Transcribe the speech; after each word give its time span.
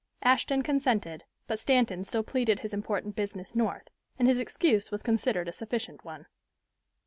Ashton 0.23 0.63
consented, 0.63 1.25
but 1.45 1.59
Stanton 1.59 2.03
still 2.03 2.23
pleaded 2.23 2.61
his 2.61 2.73
important 2.73 3.15
business 3.15 3.53
North, 3.53 3.87
and 4.17 4.27
his 4.27 4.39
excuse 4.39 4.89
was 4.89 5.03
considered 5.03 5.47
a 5.47 5.51
sufficient 5.53 6.03
one. 6.03 6.25